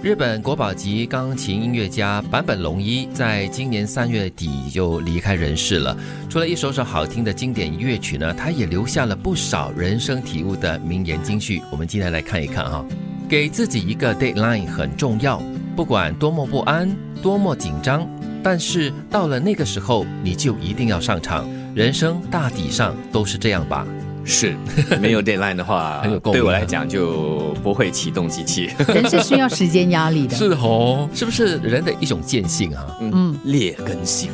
[0.00, 5.96] 日本国宝级钢琴音乐家坂本龙一在今年三月底就离开人世了。
[6.30, 11.60] 除了一首首好听的经典乐曲呢，他也留下了不少人生体悟的名言金句。
[11.72, 12.84] 我们今天来看一看哈，
[13.28, 15.42] 给自己一个 deadline 很重要，
[15.74, 16.88] 不管多么不安、
[17.20, 18.08] 多么紧张，
[18.40, 21.44] 但是到了那个时候，你就一定要上场。
[21.74, 23.84] 人生大抵上都是这样吧。
[24.28, 24.54] 是，
[25.00, 28.70] 没有 deadline 的话， 对我来讲就不会启动机器。
[28.94, 32.84] 人是需要时间压力的，是哦，是不是人的一种贱性啊？
[33.00, 34.30] 嗯，劣根性，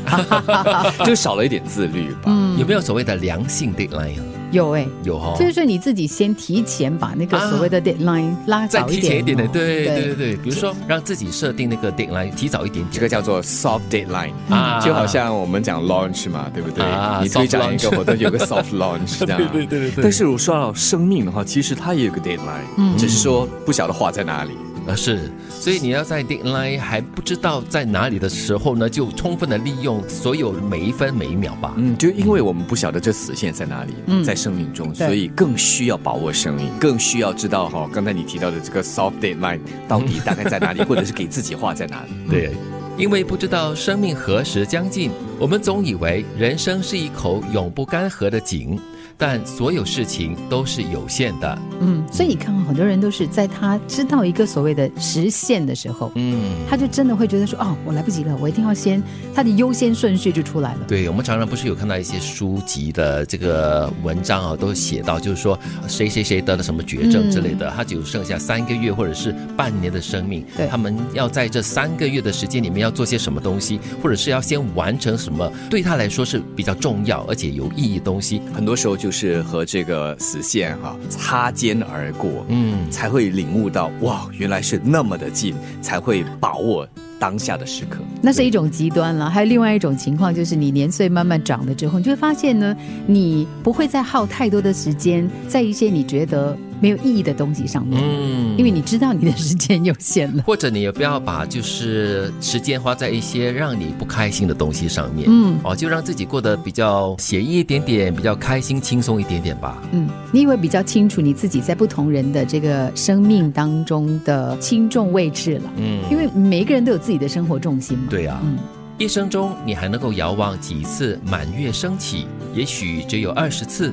[1.05, 2.33] 就少了一点自律吧。
[2.59, 4.25] 有没有所谓的良性 deadline 啊？
[4.51, 10.05] 有哎，有哈，就是你自己先提前把那个所谓的 deadline 拉早一点，再提前一点的，对对。
[10.05, 16.85] 对对，比如说让自己设定那个 deadline 提早一点点，这个叫做 soft deadline 啊，就好像我们讲 launch 嘛，对不对？
[17.23, 20.03] 你推展一个活动有个 soft launch 这样，对对对对。
[20.03, 24.53] 但是我说到生命的话，其实它也有个 deadline，只是说不晓得画在哪里。
[24.87, 31.73] 呃是，所以你要在 deadline 还不知道在哪里的时候呢，就充分的利用所有每一分每一秒吧。
[31.77, 42.11] 嗯，就因为我们不晓得这死线在哪里，在生命中，所以更需要把握生命，更需要知道哈，刚才你提到的这个 soft deadline 到底大概在哪里，或者是给自己画在哪里。
[42.31, 42.51] 对，
[42.99, 48.79] 因为不知道生命何时将近，我们总以为人生是一口永不干涸的井。
[49.17, 59.01] 但所有事情都是有限的，嗯，所以你看，很多人都是在他知道一个所谓的实现的时候，嗯，他就真的会觉得说，哦，我来不及了，我一定要先，
[59.33, 60.81] 他的优先顺序就出来了。
[60.89, 65.57] 对，我们常常不是有看到一些书籍的这个文章啊，都写到，就是说
[65.87, 78.99] 谁谁谁得了什么绝症之类的，他只剩下三个月或者是半年的生命，对，他们要在这三个月的时间里面要做些什么东西，或者是要先完成什么，对他来说是比较重要而且有意义的东西，很多时候。
[79.05, 86.89] 就是和这个死线哈擦肩而过，嗯，才会领悟到哇，原来是那么的近，才会把握。
[87.17, 89.31] 当下的时刻，那是一种极端了。
[89.31, 92.77] 还有另外一种情况，就是你年岁慢慢长了之后，你就会发现呢，
[93.07, 98.03] 你不会再耗太多的时间在一些你觉得没有意义的东西上面。
[98.03, 100.43] 嗯，因为你知道你的时间有限了。
[100.43, 105.29] 或者你也不要把就是时间花在一些让你不开心的东西上面。
[105.31, 109.81] 嗯，哦，就让自己过得比较写意一点点，比较开心轻松一点点吧。
[109.93, 115.73] 嗯，你也会比较清楚你自己在不同人的这个生命当中的轻重位置了。
[115.77, 117.05] 嗯，因为每一个人都有。
[117.05, 118.57] 自己的生活重心嘛对呀，嗯，
[118.97, 122.27] 一生中你还能够遥望几次满月升起？
[122.55, 123.93] 也许只有二十次，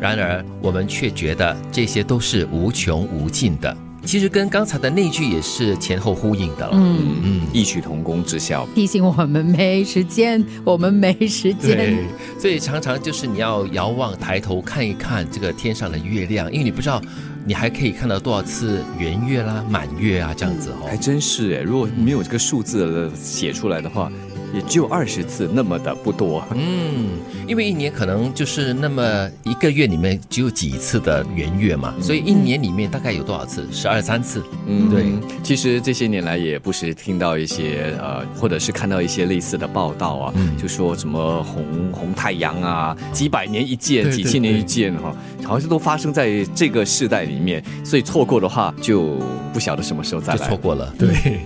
[0.00, 3.76] 然而我们却觉得这些都是无穷无尽的。
[4.04, 11.76] 其实跟刚才的那句也是前后呼应的了，嗯嗯，异曲同工之效，提醒我们没时间，我们没时间。
[11.76, 12.04] 对，
[12.36, 17.00] 所以常常就是你要遥望抬头看一看这个天上的月亮，因为你不知道
[17.44, 20.86] 你还可以看到多少次圆月啦、满月啊这样子哦。
[20.88, 24.10] 还真是哎，如果没有这个数字写出来的话。
[24.52, 26.44] 也就二十次，那么的不多。
[26.54, 27.06] 嗯，
[27.46, 33.66] 因为一年可能就是那么一个月里面只有几次的圆月嘛，所以一年里面大概有多少次？
[33.72, 34.42] 十二三次。
[34.66, 35.04] 嗯，对。
[35.42, 49.18] 其实这些年来也不时听到一些呃，或者是看到一些类似的报道啊，就说什么红红太阳啊，几百年一见，几千年一见哈，好像都发生在这个世代里面，所以错过的话就
[49.52, 50.48] 不晓得什么时候再来。
[50.48, 51.40] 错过了，对。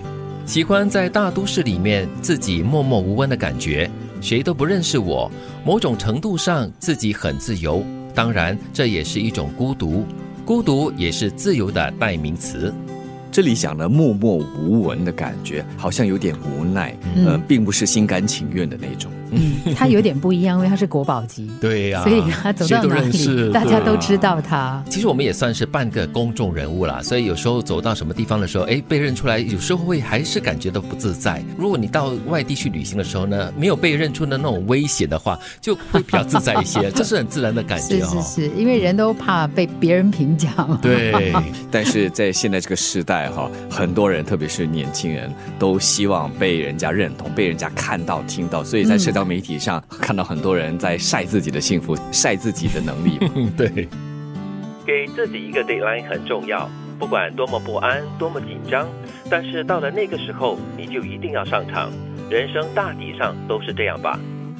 [0.45, 3.89] 喜欢在大都市里面自己默默无闻的感觉，
[4.21, 5.29] 谁都不认识我。
[5.65, 7.83] 某种程度上，自己很自由，
[8.13, 10.05] 当然这也是一种孤独，
[10.45, 12.71] 孤独也是自由的代名词。
[13.31, 19.11] 这里想的默默无闻的感觉，好像有点无奈，嗯，并不是心甘情愿的那种。
[19.31, 24.83] 嗯， 他有点不一样，因为他是国宝级，对呀，所以他走到哪里， 大家都知道他。
[24.89, 31.43] 其实我们也算是半个公众人物啦，所以有时候走到什么地方的时候，哎，被认出来，有时候会还是感觉到不自在。
[31.57, 40.79] 如果你到外地去旅行的时候呢，没有被认出的那种危险的话，就会比较自在一些， 这是很自然的感觉是是是，因为人都怕被别人评价嘛。
[40.81, 41.33] 对，
[41.71, 49.25] 但是在现在这个时代哈，很多人，特别是年轻人，都希望被人家认同，被人家看到、听到，所以在社交。
[49.25, 53.17] 媒体上 看到很多人在晒自己的幸福，晒自己的能力。
[53.57, 53.87] 对，
[54.85, 56.69] 给自己一个 deadline 很重要，
[56.99, 58.87] 不管多么不安、多么紧张，
[59.27, 61.91] 但是到了那个时候，你就一定要上场。
[62.29, 64.19] 人生大抵上都是这样吧，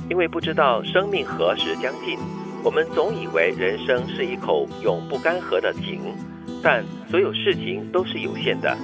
[0.10, 2.18] 因为不知道生命何时将尽，
[2.64, 6.00] 我们总以为人生是一口永不干涸的井，
[6.64, 8.76] 但所有事情都是有限的。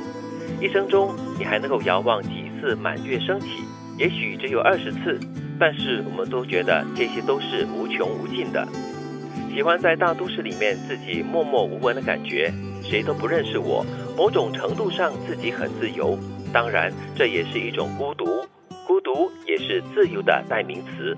[0.61, 3.47] 一生中，你还能够遥望几次满月升起？
[4.01, 5.19] 也许只有二十次。
[5.59, 8.67] 但是我们都觉得这些都是无穷无尽的。
[9.53, 12.51] 喜欢在大都市里面自己默默无闻的感觉，
[12.81, 13.85] 谁都不认识我。
[14.17, 16.17] 某种程度上自己很自由，
[16.51, 18.25] 当然这也是一种孤独，
[18.87, 21.15] 孤独也是自由的代名词。